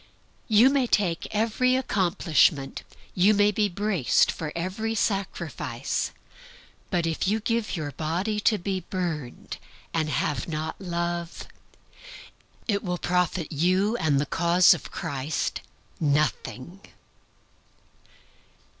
You 0.47 0.71
may 0.71 0.87
take 0.87 1.27
every 1.29 1.75
accomplishment; 1.75 2.81
you 3.13 3.35
may 3.35 3.51
be 3.51 3.69
braced 3.69 4.31
for 4.31 4.51
every 4.55 4.95
sacrifice; 4.95 6.09
but 6.89 7.05
if 7.05 7.27
you 7.27 7.39
give 7.39 7.75
your 7.77 7.91
body 7.91 8.39
to 8.39 8.57
be 8.57 8.79
burned, 8.79 9.57
and 9.93 10.09
have 10.09 10.47
not 10.47 10.81
Love, 10.81 11.45
it 12.67 12.83
will 12.83 12.97
profit 12.97 13.51
you 13.51 13.95
and 13.97 14.19
the 14.19 14.25
cause 14.25 14.73
of 14.73 14.89
Christ 14.89 15.61
nothing. 15.99 16.79